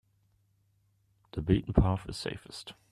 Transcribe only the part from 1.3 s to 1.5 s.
The